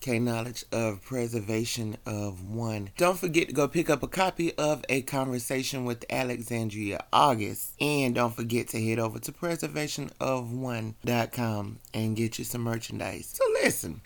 K 0.00 0.18
Knowledge 0.18 0.64
of 0.72 1.02
Preservation 1.02 1.98
of 2.06 2.42
One. 2.48 2.88
Don't 2.96 3.18
forget 3.18 3.48
to 3.48 3.54
go 3.54 3.68
pick 3.68 3.90
up 3.90 4.02
a 4.02 4.08
copy 4.08 4.54
of 4.54 4.82
A 4.88 5.02
Conversation 5.02 5.84
with 5.84 6.06
Alexandria 6.10 7.04
August. 7.12 7.74
And 7.80 8.14
don't 8.14 8.34
forget 8.34 8.68
to 8.68 8.82
head 8.82 8.98
over 8.98 9.18
to 9.18 9.32
preservationofone.com 9.32 11.78
and 11.92 12.16
get 12.16 12.38
you 12.38 12.44
some 12.44 12.62
merchandise. 12.62 13.30
So 13.34 13.44
listen. 13.62 14.00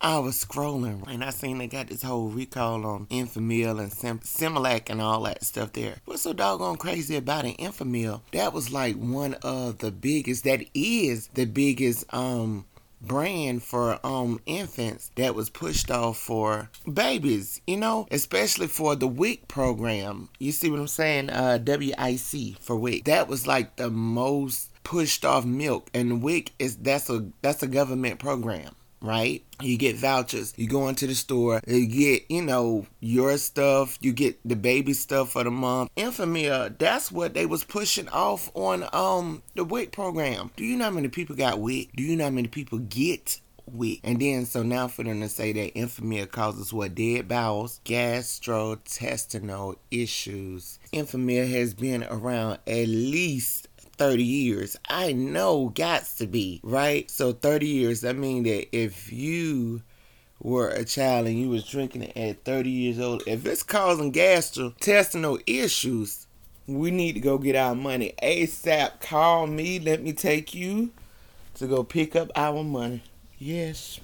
I 0.00 0.18
was 0.18 0.44
scrolling 0.44 1.06
and 1.08 1.24
I 1.24 1.30
seen 1.30 1.56
they 1.56 1.66
got 1.66 1.86
this 1.86 2.02
whole 2.02 2.28
recall 2.28 2.84
on 2.84 3.06
Enfamil 3.06 3.80
and 3.80 3.90
Sim- 3.90 4.18
Similac 4.18 4.90
and 4.90 5.00
all 5.00 5.22
that 5.22 5.42
stuff 5.44 5.72
there. 5.72 5.94
What's 6.04 6.20
so 6.22 6.34
doggone 6.34 6.76
crazy 6.76 7.16
about 7.16 7.46
an 7.46 7.54
Enfamil? 7.54 8.20
That 8.32 8.52
was 8.52 8.70
like 8.70 8.96
one 8.96 9.32
of 9.42 9.78
the 9.78 9.90
biggest, 9.90 10.44
that 10.44 10.62
is 10.74 11.28
the 11.28 11.46
biggest 11.46 12.04
um 12.12 12.66
brand 13.06 13.62
for 13.62 13.98
um 14.04 14.40
infants 14.46 15.10
that 15.16 15.34
was 15.34 15.50
pushed 15.50 15.90
off 15.90 16.18
for 16.18 16.70
babies, 16.90 17.60
you 17.66 17.76
know, 17.76 18.06
especially 18.10 18.66
for 18.66 18.96
the 18.96 19.08
WIC 19.08 19.48
program. 19.48 20.28
You 20.38 20.52
see 20.52 20.70
what 20.70 20.80
I'm 20.80 20.88
saying? 20.88 21.30
Uh 21.30 21.58
WIC 21.64 22.58
for 22.60 22.76
WIC. 22.76 23.04
That 23.04 23.28
was 23.28 23.46
like 23.46 23.76
the 23.76 23.90
most 23.90 24.70
pushed 24.84 25.24
off 25.24 25.44
milk 25.44 25.88
and 25.94 26.22
WIC 26.22 26.52
is 26.58 26.76
that's 26.76 27.08
a 27.08 27.26
that's 27.42 27.62
a 27.62 27.66
government 27.66 28.18
program 28.18 28.74
right? 29.04 29.44
You 29.60 29.76
get 29.76 29.96
vouchers. 29.96 30.54
You 30.56 30.66
go 30.66 30.88
into 30.88 31.06
the 31.06 31.14
store. 31.14 31.60
You 31.66 31.86
get, 31.86 32.22
you 32.30 32.42
know, 32.42 32.86
your 33.00 33.36
stuff. 33.36 33.98
You 34.00 34.12
get 34.12 34.40
the 34.44 34.56
baby 34.56 34.94
stuff 34.94 35.32
for 35.32 35.44
the 35.44 35.50
month. 35.50 35.90
Enfamil, 35.96 36.78
that's 36.78 37.12
what 37.12 37.34
they 37.34 37.44
was 37.46 37.62
pushing 37.64 38.08
off 38.08 38.50
on 38.54 38.88
um 38.92 39.42
the 39.54 39.64
WIC 39.64 39.92
program. 39.92 40.50
Do 40.56 40.64
you 40.64 40.76
know 40.76 40.86
how 40.86 40.90
many 40.90 41.08
people 41.08 41.36
got 41.36 41.60
WIC? 41.60 41.92
Do 41.94 42.02
you 42.02 42.16
know 42.16 42.24
how 42.24 42.30
many 42.30 42.48
people 42.48 42.78
get 42.78 43.38
WIC? 43.70 44.00
And 44.02 44.20
then 44.20 44.46
so 44.46 44.62
now 44.62 44.88
for 44.88 45.04
them 45.04 45.20
to 45.20 45.28
say 45.28 45.52
that 45.52 45.74
Enfamil 45.74 46.30
causes 46.30 46.72
what 46.72 46.94
dead 46.94 47.28
bowels, 47.28 47.80
gastrointestinal 47.84 49.76
issues. 49.90 50.78
Enfamil 50.92 51.50
has 51.50 51.74
been 51.74 52.04
around 52.04 52.58
at 52.66 52.88
least 52.88 53.68
30 53.94 54.22
years. 54.22 54.76
I 54.88 55.12
know 55.12 55.70
gots 55.70 56.16
to 56.18 56.26
be, 56.26 56.60
right? 56.62 57.10
So 57.10 57.32
30 57.32 57.66
years, 57.66 58.04
I 58.04 58.12
mean 58.12 58.44
that 58.44 58.74
if 58.76 59.12
you 59.12 59.82
were 60.40 60.68
a 60.68 60.84
child 60.84 61.26
and 61.26 61.38
you 61.38 61.48
was 61.48 61.64
drinking 61.64 62.16
at 62.16 62.44
30 62.44 62.70
years 62.70 62.98
old, 62.98 63.22
if 63.26 63.46
it's 63.46 63.62
causing 63.62 64.12
gastrointestinal 64.12 65.42
issues, 65.46 66.26
we 66.66 66.90
need 66.90 67.12
to 67.12 67.20
go 67.20 67.38
get 67.38 67.56
our 67.56 67.74
money 67.74 68.14
ASAP. 68.22 69.00
Call 69.00 69.46
me, 69.46 69.78
let 69.78 70.02
me 70.02 70.12
take 70.12 70.54
you 70.54 70.90
to 71.54 71.66
go 71.66 71.84
pick 71.84 72.16
up 72.16 72.30
our 72.36 72.62
money. 72.62 73.02
Yes. 73.38 74.00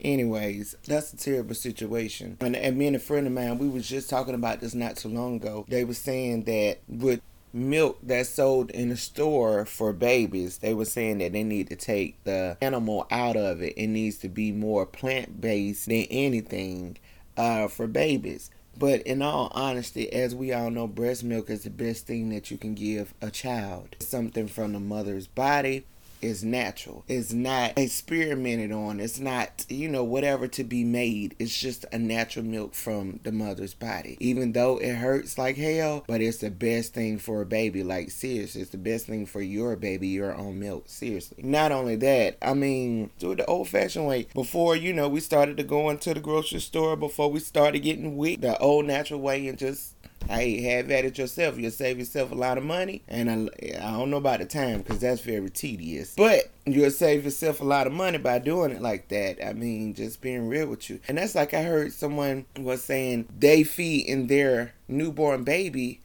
Anyways, 0.00 0.76
that's 0.86 1.12
a 1.12 1.16
terrible 1.16 1.54
situation. 1.54 2.38
And, 2.40 2.56
and 2.56 2.76
me 2.76 2.86
and 2.86 2.96
a 2.96 3.00
friend 3.00 3.26
of 3.26 3.32
mine, 3.32 3.58
we 3.58 3.68
was 3.68 3.86
just 3.86 4.08
talking 4.08 4.34
about 4.34 4.60
this 4.60 4.74
not 4.74 4.96
too 4.96 5.08
long 5.08 5.36
ago. 5.36 5.66
They 5.68 5.84
were 5.84 5.94
saying 5.94 6.44
that 6.44 6.78
with 6.88 7.20
milk 7.52 7.98
that's 8.02 8.28
sold 8.28 8.70
in 8.70 8.88
the 8.90 8.96
store 8.96 9.64
for 9.64 9.92
babies, 9.92 10.58
they 10.58 10.74
were 10.74 10.84
saying 10.84 11.18
that 11.18 11.32
they 11.32 11.42
need 11.42 11.68
to 11.68 11.76
take 11.76 12.22
the 12.24 12.56
animal 12.60 13.06
out 13.10 13.36
of 13.36 13.62
it. 13.62 13.74
It 13.76 13.88
needs 13.88 14.18
to 14.18 14.28
be 14.28 14.52
more 14.52 14.86
plant 14.86 15.40
based 15.40 15.86
than 15.86 16.06
anything 16.10 16.98
uh, 17.36 17.68
for 17.68 17.86
babies. 17.86 18.50
But 18.78 19.02
in 19.02 19.20
all 19.20 19.50
honesty, 19.54 20.10
as 20.12 20.34
we 20.34 20.52
all 20.52 20.70
know, 20.70 20.86
breast 20.86 21.24
milk 21.24 21.50
is 21.50 21.64
the 21.64 21.70
best 21.70 22.06
thing 22.06 22.30
that 22.30 22.50
you 22.50 22.56
can 22.56 22.74
give 22.74 23.12
a 23.20 23.30
child. 23.30 23.96
something 24.00 24.48
from 24.48 24.72
the 24.72 24.80
mother's 24.80 25.26
body 25.26 25.84
is 26.22 26.44
natural. 26.44 27.04
It's 27.08 27.32
not 27.32 27.78
experimented 27.78 28.72
on. 28.72 29.00
It's 29.00 29.18
not, 29.18 29.66
you 29.68 29.88
know, 29.88 30.04
whatever 30.04 30.48
to 30.48 30.64
be 30.64 30.84
made. 30.84 31.34
It's 31.38 31.58
just 31.58 31.84
a 31.92 31.98
natural 31.98 32.44
milk 32.44 32.74
from 32.74 33.20
the 33.22 33.32
mother's 33.32 33.74
body. 33.74 34.16
Even 34.20 34.52
though 34.52 34.78
it 34.78 34.94
hurts 34.94 35.38
like 35.38 35.56
hell, 35.56 36.04
but 36.06 36.20
it's 36.20 36.38
the 36.38 36.50
best 36.50 36.94
thing 36.94 37.18
for 37.18 37.42
a 37.42 37.46
baby. 37.46 37.82
Like, 37.82 38.10
seriously, 38.10 38.62
it's 38.62 38.70
the 38.70 38.78
best 38.78 39.06
thing 39.06 39.26
for 39.26 39.40
your 39.40 39.76
baby, 39.76 40.08
your 40.08 40.34
own 40.34 40.58
milk. 40.58 40.84
Seriously. 40.86 41.42
Not 41.42 41.72
only 41.72 41.96
that, 41.96 42.38
I 42.42 42.54
mean, 42.54 43.10
do 43.18 43.32
it 43.32 43.36
the 43.36 43.46
old 43.46 43.68
fashioned 43.68 44.06
way. 44.06 44.26
Before, 44.34 44.76
you 44.76 44.92
know, 44.92 45.08
we 45.08 45.20
started 45.20 45.56
to 45.56 45.62
go 45.62 45.90
into 45.90 46.14
the 46.14 46.20
grocery 46.20 46.60
store, 46.60 46.96
before 46.96 47.30
we 47.30 47.40
started 47.40 47.80
getting 47.80 48.16
weak, 48.16 48.40
the 48.40 48.58
old 48.58 48.86
natural 48.86 49.20
way 49.20 49.46
and 49.48 49.58
just 49.58 49.94
Hey, 50.30 50.60
have 50.62 50.90
at 50.90 51.04
it 51.04 51.18
yourself. 51.18 51.58
You'll 51.58 51.72
save 51.72 51.98
yourself 51.98 52.30
a 52.30 52.36
lot 52.36 52.56
of 52.56 52.64
money. 52.64 53.02
And 53.08 53.28
I, 53.28 53.78
I 53.82 53.98
don't 53.98 54.10
know 54.10 54.18
about 54.18 54.38
the 54.38 54.46
time 54.46 54.78
because 54.78 55.00
that's 55.00 55.20
very 55.22 55.50
tedious. 55.50 56.14
But 56.14 56.50
you'll 56.64 56.92
save 56.92 57.24
yourself 57.24 57.60
a 57.60 57.64
lot 57.64 57.88
of 57.88 57.92
money 57.92 58.18
by 58.18 58.38
doing 58.38 58.70
it 58.70 58.80
like 58.80 59.08
that. 59.08 59.44
I 59.44 59.52
mean, 59.54 59.94
just 59.94 60.20
being 60.20 60.48
real 60.48 60.68
with 60.68 60.88
you. 60.88 61.00
And 61.08 61.18
that's 61.18 61.34
like 61.34 61.52
I 61.52 61.62
heard 61.62 61.92
someone 61.92 62.46
was 62.56 62.84
saying 62.84 63.26
they 63.36 63.64
feed 63.64 64.06
in 64.06 64.28
their 64.28 64.74
newborn 64.86 65.42
baby 65.42 66.00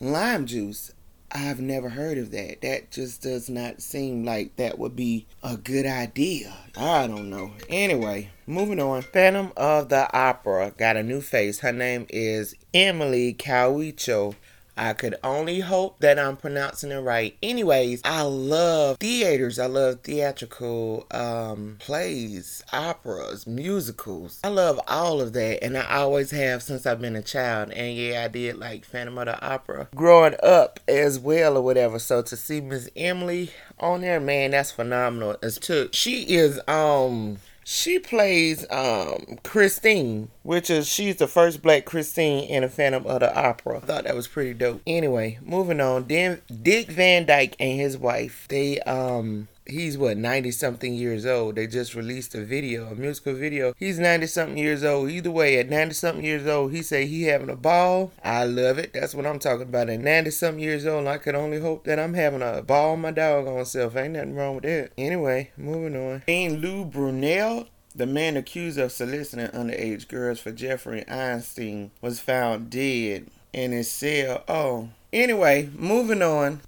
lime 0.00 0.46
juice. 0.46 0.92
I've 1.36 1.60
never 1.60 1.88
heard 1.88 2.16
of 2.16 2.30
that. 2.30 2.60
That 2.62 2.92
just 2.92 3.22
does 3.22 3.50
not 3.50 3.82
seem 3.82 4.24
like 4.24 4.54
that 4.54 4.78
would 4.78 4.94
be 4.94 5.26
a 5.42 5.56
good 5.56 5.84
idea. 5.84 6.54
I 6.76 7.08
don't 7.08 7.28
know. 7.28 7.50
Anyway, 7.68 8.30
moving 8.46 8.78
on. 8.78 9.02
Phantom 9.02 9.52
of 9.56 9.88
the 9.88 10.08
Opera 10.16 10.72
got 10.78 10.96
a 10.96 11.02
new 11.02 11.20
face. 11.20 11.58
Her 11.58 11.72
name 11.72 12.06
is 12.08 12.54
Emilie 12.72 13.34
Kouatchou. 13.34 14.36
I 14.76 14.92
could 14.92 15.14
only 15.22 15.60
hope 15.60 16.00
that 16.00 16.18
I'm 16.18 16.36
pronouncing 16.36 16.90
it 16.90 16.98
right. 16.98 17.36
Anyways, 17.42 18.00
I 18.04 18.22
love 18.22 18.98
theaters. 18.98 19.58
I 19.58 19.66
love 19.66 20.00
theatrical 20.00 21.06
um, 21.10 21.76
plays, 21.78 22.64
operas, 22.72 23.46
musicals. 23.46 24.40
I 24.42 24.48
love 24.48 24.80
all 24.88 25.20
of 25.20 25.32
that, 25.34 25.62
and 25.62 25.78
I 25.78 25.98
always 25.98 26.30
have 26.32 26.62
since 26.62 26.86
I've 26.86 27.00
been 27.00 27.16
a 27.16 27.22
child. 27.22 27.70
And 27.72 27.96
yeah, 27.96 28.24
I 28.24 28.28
did 28.28 28.56
like 28.56 28.84
Phantom 28.84 29.18
of 29.18 29.26
the 29.26 29.44
Opera 29.44 29.88
growing 29.94 30.34
up 30.42 30.80
as 30.88 31.18
well, 31.18 31.56
or 31.56 31.62
whatever. 31.62 31.98
So 31.98 32.22
to 32.22 32.36
see 32.36 32.60
Miss 32.60 32.88
Emily 32.96 33.50
on 33.78 34.00
there, 34.00 34.20
man, 34.20 34.52
that's 34.52 34.72
phenomenal. 34.72 35.36
As 35.42 35.58
to 35.60 35.88
she 35.92 36.22
is 36.22 36.60
um 36.68 37.38
she 37.64 37.98
plays 37.98 38.70
um, 38.70 39.38
Christine, 39.42 40.28
which 40.42 40.70
is 40.70 40.86
she's 40.86 41.16
the 41.16 41.26
first 41.26 41.62
black 41.62 41.86
Christine 41.86 42.44
in 42.44 42.62
a 42.62 42.68
Phantom 42.68 43.06
of 43.06 43.20
the 43.20 43.36
Opera. 43.36 43.78
I 43.78 43.80
thought 43.80 44.04
that 44.04 44.14
was 44.14 44.28
pretty 44.28 44.54
dope. 44.54 44.82
Anyway, 44.86 45.38
moving 45.42 45.80
on. 45.80 46.06
Then 46.06 46.42
Dick 46.62 46.88
Van 46.88 47.24
Dyke 47.24 47.56
and 47.58 47.80
his 47.80 47.96
wife, 47.96 48.46
they 48.48 48.80
um 48.80 49.48
he's 49.66 49.96
what 49.96 50.16
90 50.16 50.50
something 50.50 50.94
years 50.94 51.26
old. 51.26 51.56
They 51.56 51.66
just 51.66 51.94
released 51.94 52.34
a 52.34 52.44
video 52.44 52.86
a 52.86 52.94
musical 52.94 53.34
video. 53.34 53.74
He's 53.78 53.98
90 53.98 54.26
something 54.26 54.58
years 54.58 54.84
old. 54.84 55.10
Either 55.10 55.30
way 55.30 55.58
at 55.58 55.68
90 55.68 55.94
something 55.94 56.24
years 56.24 56.46
old 56.46 56.72
he 56.72 56.82
say 56.82 57.06
he 57.06 57.24
having 57.24 57.50
a 57.50 57.56
ball. 57.56 58.12
I 58.22 58.44
love 58.44 58.78
it. 58.78 58.92
That's 58.92 59.14
what 59.14 59.26
i'm 59.26 59.38
talking 59.38 59.62
about. 59.62 59.88
At 59.88 60.00
90 60.00 60.30
something 60.30 60.62
years 60.62 60.86
old 60.86 61.06
i 61.06 61.18
could 61.18 61.34
only 61.34 61.60
hope 61.60 61.84
that 61.84 61.98
i'm 61.98 62.14
having 62.14 62.42
a 62.42 62.62
ball 62.62 62.96
my 62.96 63.10
doggone 63.10 63.64
self. 63.64 63.96
Ain't 63.96 64.14
nothing 64.14 64.34
wrong 64.34 64.56
with 64.56 64.64
that. 64.64 64.92
Anyway 64.98 65.50
moving 65.56 65.96
on. 65.96 66.22
Jean-Luc 66.26 66.90
Brunel 66.92 67.68
the 67.96 68.06
man 68.06 68.36
accused 68.36 68.78
of 68.78 68.90
soliciting 68.90 69.46
underage 69.46 70.08
girls 70.08 70.40
for 70.40 70.50
Jeffrey 70.50 71.04
Epstein 71.06 71.92
was 72.00 72.18
found 72.18 72.68
dead 72.70 73.26
in 73.52 73.70
his 73.70 73.88
cell. 73.88 74.42
Oh, 74.48 74.88
anyway, 75.12 75.70
moving 75.76 76.20
on. 76.20 76.60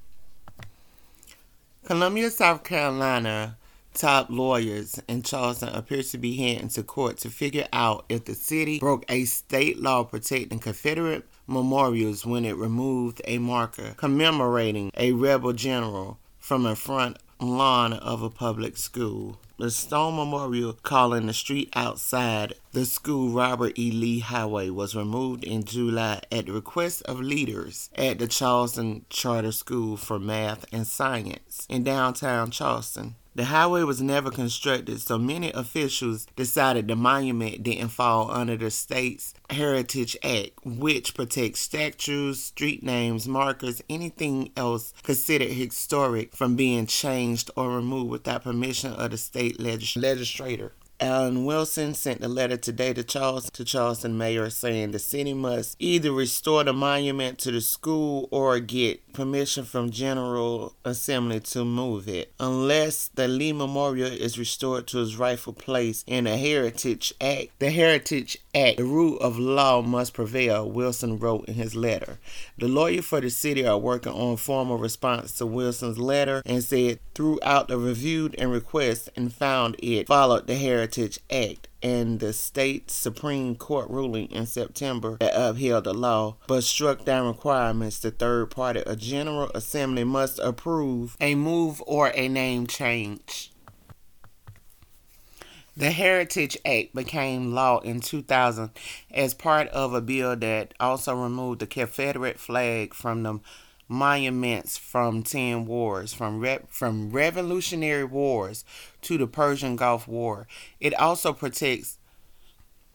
Columbia, 1.86 2.32
South 2.32 2.64
Carolina 2.64 3.56
top 3.94 4.28
lawyers 4.28 5.00
in 5.06 5.22
Charleston 5.22 5.68
appear 5.68 6.02
to 6.02 6.18
be 6.18 6.36
heading 6.36 6.68
to 6.70 6.82
court 6.82 7.16
to 7.18 7.30
figure 7.30 7.68
out 7.72 8.04
if 8.08 8.24
the 8.24 8.34
city 8.34 8.80
broke 8.80 9.04
a 9.08 9.24
state 9.24 9.80
law 9.80 10.02
protecting 10.02 10.58
Confederate 10.58 11.24
memorials 11.46 12.26
when 12.26 12.44
it 12.44 12.56
removed 12.56 13.22
a 13.24 13.38
marker 13.38 13.94
commemorating 13.96 14.90
a 14.96 15.12
rebel 15.12 15.52
general 15.52 16.18
from 16.40 16.66
a 16.66 16.74
front 16.74 17.18
lawn 17.40 17.92
of 17.92 18.20
a 18.20 18.30
public 18.30 18.76
school. 18.76 19.38
The 19.58 19.70
stone 19.70 20.16
memorial 20.16 20.74
calling 20.74 21.26
the 21.26 21.32
street 21.32 21.70
outside 21.74 22.52
the 22.72 22.84
school 22.84 23.30
Robert 23.30 23.78
E. 23.78 23.90
Lee 23.90 24.18
Highway 24.18 24.68
was 24.68 24.94
removed 24.94 25.44
in 25.44 25.64
July 25.64 26.20
at 26.30 26.44
the 26.44 26.52
request 26.52 27.00
of 27.04 27.20
leaders 27.20 27.88
at 27.96 28.18
the 28.18 28.28
Charleston 28.28 29.06
Charter 29.08 29.52
School 29.52 29.96
for 29.96 30.18
Math 30.18 30.66
and 30.72 30.86
Science 30.86 31.66
in 31.70 31.84
downtown 31.84 32.50
Charleston. 32.50 33.14
The 33.36 33.44
highway 33.44 33.82
was 33.82 34.00
never 34.00 34.30
constructed, 34.30 34.98
so 34.98 35.18
many 35.18 35.52
officials 35.52 36.26
decided 36.36 36.88
the 36.88 36.96
monument 36.96 37.62
didn't 37.64 37.88
fall 37.90 38.30
under 38.30 38.56
the 38.56 38.70
state's 38.70 39.34
Heritage 39.50 40.16
Act, 40.24 40.52
which 40.64 41.12
protects 41.12 41.60
statues, 41.60 42.42
street 42.42 42.82
names, 42.82 43.28
markers, 43.28 43.82
anything 43.90 44.52
else 44.56 44.94
considered 45.02 45.50
historic 45.50 46.34
from 46.34 46.56
being 46.56 46.86
changed 46.86 47.50
or 47.56 47.76
removed 47.76 48.08
without 48.08 48.44
permission 48.44 48.94
of 48.94 49.10
the 49.10 49.18
state 49.18 49.60
legis- 49.60 49.98
legislature. 49.98 50.72
Alan 50.98 51.44
Wilson 51.44 51.92
sent 51.92 52.24
a 52.24 52.28
letter 52.28 52.56
today 52.56 52.94
to 52.94 53.04
Charles 53.04 53.50
to 53.50 53.66
Charleston 53.66 54.16
mayor 54.16 54.48
saying 54.48 54.92
the 54.92 54.98
city 54.98 55.34
must 55.34 55.76
either 55.78 56.10
restore 56.10 56.64
the 56.64 56.72
monument 56.72 57.38
to 57.40 57.50
the 57.50 57.60
school 57.60 58.30
or 58.30 58.58
get 58.60 59.05
permission 59.16 59.64
from 59.64 59.90
General 59.90 60.74
Assembly 60.84 61.40
to 61.40 61.64
move 61.64 62.06
it 62.06 62.32
unless 62.38 63.08
the 63.08 63.26
Lee 63.26 63.52
Memorial 63.52 64.12
is 64.12 64.38
restored 64.38 64.86
to 64.88 65.00
its 65.00 65.16
rightful 65.16 65.54
place 65.54 66.04
in 66.06 66.24
the 66.24 66.36
Heritage 66.36 67.14
Act. 67.18 67.48
The 67.58 67.70
Heritage 67.70 68.36
Act, 68.54 68.76
the 68.76 68.84
rule 68.84 69.18
of 69.18 69.38
law 69.38 69.80
must 69.80 70.12
prevail, 70.12 70.70
Wilson 70.70 71.18
wrote 71.18 71.46
in 71.46 71.54
his 71.54 71.74
letter. 71.74 72.18
The 72.58 72.68
lawyer 72.68 73.00
for 73.00 73.22
the 73.22 73.30
city 73.30 73.66
are 73.66 73.78
working 73.78 74.12
on 74.12 74.36
formal 74.36 74.76
response 74.76 75.32
to 75.38 75.46
Wilson's 75.46 75.98
letter 75.98 76.42
and 76.44 76.62
said 76.62 77.00
throughout 77.14 77.68
the 77.68 77.78
reviewed 77.78 78.34
and 78.36 78.52
request 78.52 79.08
and 79.16 79.32
found 79.32 79.76
it 79.78 80.06
followed 80.06 80.46
the 80.46 80.56
Heritage 80.56 81.18
Act 81.30 81.68
and 81.82 82.20
the 82.20 82.32
state 82.32 82.90
Supreme 82.90 83.56
Court 83.56 83.88
ruling 83.90 84.30
in 84.30 84.46
September 84.46 85.16
that 85.20 85.32
upheld 85.34 85.84
the 85.84 85.94
law 85.94 86.36
but 86.46 86.64
struck 86.64 87.04
down 87.04 87.26
requirements 87.26 87.98
the 87.98 88.10
third 88.10 88.50
party 88.50 88.82
a 88.86 88.96
General 88.96 89.50
Assembly 89.54 90.04
must 90.04 90.38
approve 90.38 91.16
a 91.20 91.34
move 91.34 91.82
or 91.86 92.12
a 92.14 92.28
name 92.28 92.66
change. 92.66 93.52
The 95.78 95.90
Heritage 95.90 96.56
Act 96.64 96.94
became 96.94 97.52
law 97.52 97.80
in 97.80 98.00
2000 98.00 98.70
as 99.10 99.34
part 99.34 99.68
of 99.68 99.92
a 99.92 100.00
bill 100.00 100.34
that 100.34 100.72
also 100.80 101.14
removed 101.14 101.60
the 101.60 101.66
Confederate 101.66 102.40
flag 102.40 102.94
from 102.94 103.22
the 103.22 103.40
monuments 103.88 104.76
from 104.76 105.22
10 105.22 105.66
wars, 105.66 106.12
from, 106.12 106.40
Re- 106.40 106.60
from 106.68 107.10
Revolutionary 107.10 108.04
Wars 108.04 108.64
to 109.02 109.18
the 109.18 109.26
Persian 109.26 109.76
Gulf 109.76 110.08
War. 110.08 110.46
It 110.80 110.94
also 110.94 111.32
protects 111.32 111.98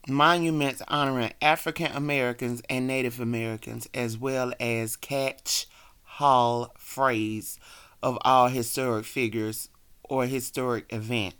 monuments 0.07 0.81
honoring 0.87 1.33
African 1.41 1.91
Americans 1.93 2.61
and 2.69 2.87
Native 2.87 3.19
Americans, 3.19 3.87
as 3.93 4.17
well 4.17 4.53
as 4.59 4.95
catch 4.95 5.67
hall 6.03 6.73
phrase 6.77 7.57
of 8.03 8.17
all 8.21 8.47
historic 8.47 9.05
figures 9.05 9.69
or 10.03 10.25
historic 10.25 10.91
event. 10.91 11.35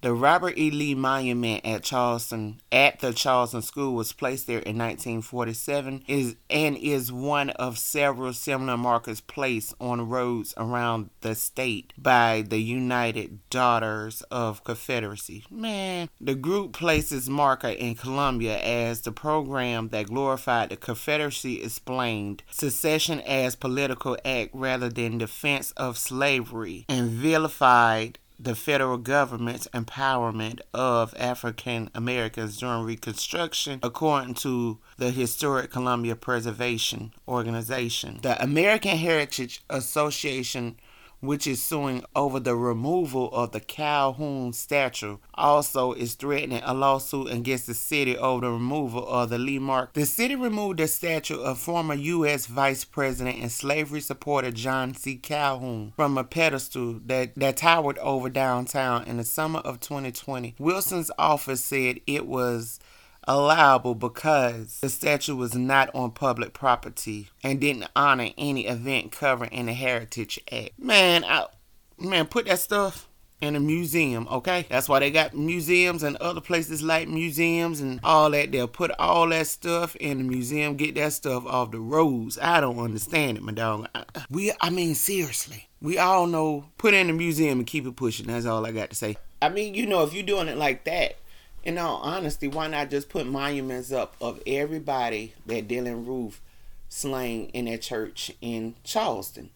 The 0.00 0.14
Robert 0.14 0.56
E. 0.56 0.70
Lee 0.70 0.94
Monument 0.94 1.66
at 1.66 1.82
Charleston 1.82 2.60
at 2.70 3.00
the 3.00 3.12
Charleston 3.12 3.62
School 3.62 3.94
was 3.94 4.12
placed 4.12 4.46
there 4.46 4.60
in 4.60 4.78
1947 4.78 6.04
is 6.06 6.36
and 6.48 6.76
is 6.76 7.10
one 7.10 7.50
of 7.50 7.78
several 7.78 8.32
similar 8.32 8.76
markers 8.76 9.20
placed 9.20 9.74
on 9.80 10.08
roads 10.08 10.54
around 10.56 11.10
the 11.22 11.34
state 11.34 11.92
by 11.98 12.44
the 12.46 12.62
United 12.62 13.40
Daughters 13.50 14.22
of 14.30 14.62
Confederacy. 14.62 15.44
Man, 15.50 16.08
the 16.20 16.36
group 16.36 16.74
places 16.74 17.28
marker 17.28 17.66
in 17.66 17.96
Columbia 17.96 18.56
as 18.60 19.00
the 19.00 19.10
program 19.10 19.88
that 19.88 20.06
glorified 20.06 20.70
the 20.70 20.76
Confederacy 20.76 21.60
explained 21.60 22.44
secession 22.52 23.18
as 23.22 23.56
political 23.56 24.16
act 24.24 24.50
rather 24.54 24.88
than 24.88 25.18
defense 25.18 25.72
of 25.72 25.98
slavery 25.98 26.84
and 26.88 27.10
vilified 27.10 28.20
the 28.38 28.54
federal 28.54 28.98
government's 28.98 29.66
empowerment 29.68 30.60
of 30.72 31.14
African 31.18 31.90
Americans 31.94 32.58
during 32.58 32.84
Reconstruction, 32.84 33.80
according 33.82 34.34
to 34.34 34.78
the 34.96 35.10
Historic 35.10 35.70
Columbia 35.70 36.14
Preservation 36.14 37.12
Organization. 37.26 38.20
The 38.22 38.40
American 38.42 38.96
Heritage 38.96 39.62
Association 39.68 40.76
which 41.20 41.46
is 41.46 41.62
suing 41.62 42.04
over 42.14 42.40
the 42.40 42.56
removal 42.56 43.30
of 43.32 43.52
the 43.52 43.60
Calhoun 43.60 44.52
statue, 44.52 45.18
also 45.34 45.92
is 45.92 46.14
threatening 46.14 46.62
a 46.64 46.74
lawsuit 46.74 47.30
against 47.30 47.66
the 47.66 47.74
city 47.74 48.16
over 48.16 48.46
the 48.46 48.52
removal 48.52 49.06
of 49.06 49.30
the 49.30 49.38
Lee 49.38 49.58
Mark. 49.58 49.92
The 49.94 50.06
city 50.06 50.34
removed 50.34 50.78
the 50.78 50.88
statue 50.88 51.40
of 51.40 51.58
former 51.58 51.94
U.S. 51.94 52.46
Vice 52.46 52.84
President 52.84 53.38
and 53.38 53.50
slavery 53.50 54.00
supporter 54.00 54.50
John 54.50 54.94
C. 54.94 55.16
Calhoun 55.16 55.92
from 55.96 56.18
a 56.18 56.24
pedestal 56.24 57.00
that, 57.06 57.34
that 57.36 57.56
towered 57.56 57.98
over 57.98 58.28
downtown 58.28 59.04
in 59.04 59.16
the 59.16 59.24
summer 59.24 59.60
of 59.60 59.80
2020. 59.80 60.54
Wilson's 60.58 61.10
office 61.18 61.62
said 61.64 62.00
it 62.06 62.26
was 62.26 62.78
allowable 63.28 63.94
because 63.94 64.80
the 64.80 64.88
statue 64.88 65.36
was 65.36 65.54
not 65.54 65.94
on 65.94 66.10
public 66.10 66.54
property 66.54 67.28
and 67.44 67.60
didn't 67.60 67.86
honor 67.94 68.30
any 68.38 68.66
event 68.66 69.12
covered 69.12 69.50
in 69.50 69.66
the 69.66 69.74
Heritage 69.74 70.40
Act. 70.50 70.78
Man, 70.78 71.24
I, 71.24 71.46
man, 71.98 72.26
put 72.26 72.46
that 72.46 72.58
stuff 72.58 73.06
in 73.40 73.54
a 73.54 73.60
museum, 73.60 74.26
okay? 74.30 74.66
That's 74.68 74.88
why 74.88 74.98
they 74.98 75.10
got 75.10 75.34
museums 75.34 76.02
and 76.02 76.16
other 76.16 76.40
places 76.40 76.82
like 76.82 77.06
museums 77.06 77.80
and 77.80 78.00
all 78.02 78.30
that. 78.30 78.50
They'll 78.50 78.66
put 78.66 78.90
all 78.98 79.28
that 79.28 79.46
stuff 79.46 79.94
in 79.96 80.18
the 80.18 80.24
museum, 80.24 80.76
get 80.76 80.96
that 80.96 81.12
stuff 81.12 81.46
off 81.46 81.70
the 81.70 81.78
roads. 81.78 82.38
I 82.40 82.60
don't 82.60 82.78
understand 82.78 83.36
it, 83.36 83.44
my 83.44 83.52
dog. 83.52 83.88
We, 84.30 84.52
I 84.60 84.70
mean, 84.70 84.94
seriously. 84.94 85.68
We 85.80 85.98
all 85.98 86.26
know 86.26 86.64
put 86.78 86.94
in 86.94 87.10
a 87.10 87.12
museum 87.12 87.58
and 87.58 87.66
keep 87.66 87.86
it 87.86 87.94
pushing. 87.94 88.26
That's 88.26 88.46
all 88.46 88.66
I 88.66 88.72
got 88.72 88.90
to 88.90 88.96
say. 88.96 89.16
I 89.40 89.50
mean, 89.50 89.74
you 89.74 89.86
know, 89.86 90.02
if 90.02 90.12
you're 90.12 90.24
doing 90.24 90.48
it 90.48 90.56
like 90.56 90.84
that, 90.84 91.18
in 91.64 91.78
all 91.78 91.96
honesty, 91.96 92.48
why 92.48 92.68
not 92.68 92.90
just 92.90 93.08
put 93.08 93.26
monuments 93.26 93.92
up 93.92 94.14
of 94.20 94.42
everybody 94.46 95.34
that 95.46 95.68
Dylann 95.68 96.06
Roof 96.06 96.40
slain 96.88 97.50
in 97.50 97.66
that 97.66 97.82
church 97.82 98.32
in 98.40 98.74
Charleston? 98.84 99.50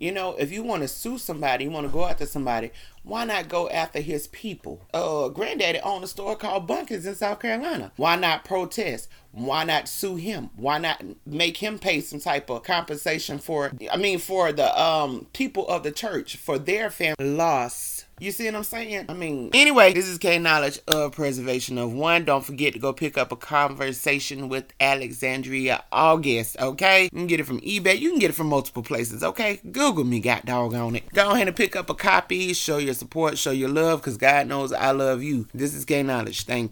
You 0.00 0.12
know, 0.12 0.36
if 0.38 0.52
you 0.52 0.62
want 0.62 0.82
to 0.82 0.88
sue 0.88 1.18
somebody, 1.18 1.64
you 1.64 1.70
want 1.70 1.86
to 1.86 1.92
go 1.92 2.06
after 2.06 2.24
somebody, 2.24 2.70
why 3.02 3.24
not 3.24 3.48
go 3.48 3.68
after 3.68 4.00
his 4.00 4.28
people? 4.28 4.86
Uh, 4.94 5.28
Granddaddy 5.28 5.80
owned 5.80 6.04
a 6.04 6.06
store 6.06 6.36
called 6.36 6.68
Bunkers 6.68 7.04
in 7.04 7.16
South 7.16 7.40
Carolina. 7.40 7.90
Why 7.96 8.14
not 8.14 8.44
protest? 8.44 9.08
Why 9.32 9.64
not 9.64 9.88
sue 9.88 10.14
him? 10.14 10.50
Why 10.56 10.78
not 10.78 11.02
make 11.26 11.56
him 11.56 11.80
pay 11.80 12.00
some 12.00 12.20
type 12.20 12.48
of 12.48 12.62
compensation 12.62 13.38
for? 13.38 13.72
I 13.90 13.96
mean, 13.96 14.20
for 14.20 14.52
the 14.52 14.80
um 14.80 15.26
people 15.32 15.66
of 15.66 15.82
the 15.82 15.90
church 15.90 16.36
for 16.36 16.58
their 16.58 16.90
family 16.90 17.30
loss 17.30 17.97
you 18.20 18.30
see 18.30 18.46
what 18.46 18.54
I'm 18.54 18.64
saying? 18.64 19.06
I 19.08 19.14
mean, 19.14 19.50
anyway, 19.54 19.92
this 19.92 20.06
is 20.06 20.18
K 20.18 20.38
Knowledge 20.38 20.80
of 20.88 21.12
Preservation 21.12 21.78
of 21.78 21.92
One. 21.92 22.24
Don't 22.24 22.44
forget 22.44 22.72
to 22.72 22.78
go 22.78 22.92
pick 22.92 23.16
up 23.16 23.32
a 23.32 23.36
conversation 23.36 24.48
with 24.48 24.72
Alexandria 24.80 25.84
August, 25.92 26.56
okay? 26.60 27.04
You 27.04 27.10
can 27.10 27.26
get 27.26 27.40
it 27.40 27.46
from 27.46 27.60
eBay. 27.60 27.98
You 27.98 28.10
can 28.10 28.18
get 28.18 28.30
it 28.30 28.34
from 28.34 28.48
multiple 28.48 28.82
places, 28.82 29.22
okay? 29.22 29.60
Google 29.70 30.04
me, 30.04 30.20
got 30.20 30.46
dog 30.46 30.74
on 30.74 30.96
it. 30.96 31.12
Go 31.12 31.30
ahead 31.30 31.48
and 31.48 31.56
pick 31.56 31.76
up 31.76 31.90
a 31.90 31.94
copy. 31.94 32.52
Show 32.52 32.78
your 32.78 32.94
support, 32.94 33.38
show 33.38 33.50
your 33.50 33.68
love, 33.68 34.00
because 34.00 34.16
God 34.16 34.46
knows 34.46 34.72
I 34.72 34.90
love 34.90 35.22
you. 35.22 35.46
This 35.54 35.74
is 35.74 35.84
K 35.84 36.02
Knowledge. 36.02 36.44
Thank 36.44 36.62
you. 36.62 36.66